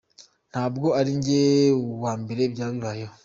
[0.51, 1.43] Ntabwo ari njye
[2.03, 3.13] wa mbere byaba bibayeho,.